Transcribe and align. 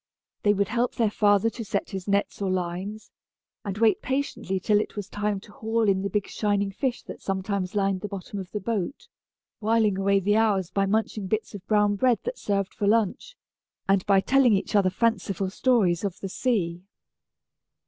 They 0.41 0.55
would 0.55 0.69
help 0.69 0.95
their 0.95 1.11
father 1.11 1.51
to 1.51 1.63
set 1.63 1.91
his 1.91 2.07
nets 2.07 2.41
or 2.41 2.49
lines, 2.49 3.11
and 3.63 3.77
wait 3.77 4.01
patiently 4.01 4.59
till 4.59 4.79
it 4.81 4.95
was 4.95 5.07
time 5.07 5.39
to 5.41 5.51
haul 5.51 5.87
in 5.87 6.01
the 6.01 6.09
big 6.09 6.25
shining 6.27 6.71
fish 6.71 7.03
that 7.03 7.21
sometimes 7.21 7.75
lined 7.75 8.01
the 8.01 8.07
bottom 8.07 8.39
of 8.39 8.49
the 8.49 8.59
boat, 8.59 9.07
whiling 9.59 9.99
away 9.99 10.19
the 10.19 10.35
hours 10.37 10.71
by 10.71 10.87
munching 10.87 11.27
bits 11.27 11.53
of 11.53 11.63
brown 11.67 11.97
bread 11.97 12.17
that 12.23 12.39
served 12.39 12.73
for 12.73 12.87
lunch, 12.87 13.37
and 13.87 14.03
by 14.07 14.21
telling 14.21 14.55
each 14.55 14.75
other 14.75 14.89
fanciful 14.89 15.51
stories 15.51 16.03
of 16.03 16.19
the 16.19 16.29
sea. 16.29 16.81